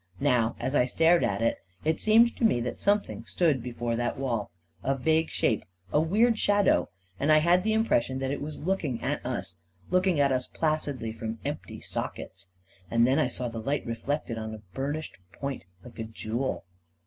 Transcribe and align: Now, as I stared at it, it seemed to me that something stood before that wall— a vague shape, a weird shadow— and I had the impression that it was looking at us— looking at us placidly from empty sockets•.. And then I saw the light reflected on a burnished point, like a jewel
Now, 0.19 0.55
as 0.59 0.73
I 0.73 0.85
stared 0.85 1.23
at 1.23 1.43
it, 1.43 1.59
it 1.85 1.99
seemed 2.01 2.35
to 2.37 2.43
me 2.43 2.59
that 2.61 2.79
something 2.79 3.23
stood 3.23 3.61
before 3.61 3.95
that 3.95 4.17
wall— 4.17 4.49
a 4.83 4.95
vague 4.97 5.29
shape, 5.29 5.63
a 5.93 6.01
weird 6.01 6.39
shadow— 6.39 6.89
and 7.19 7.31
I 7.31 7.37
had 7.37 7.61
the 7.63 7.73
impression 7.73 8.17
that 8.17 8.31
it 8.31 8.41
was 8.41 8.57
looking 8.57 9.03
at 9.03 9.23
us— 9.23 9.57
looking 9.91 10.19
at 10.19 10.31
us 10.31 10.47
placidly 10.47 11.13
from 11.13 11.37
empty 11.45 11.81
sockets•.. 11.81 12.47
And 12.89 13.05
then 13.05 13.19
I 13.19 13.27
saw 13.27 13.47
the 13.47 13.61
light 13.61 13.85
reflected 13.85 14.39
on 14.39 14.55
a 14.55 14.63
burnished 14.73 15.17
point, 15.33 15.65
like 15.85 15.99
a 15.99 16.03
jewel 16.03 16.65